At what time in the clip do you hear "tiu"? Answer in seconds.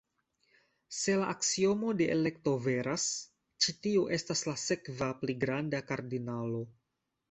3.85-4.09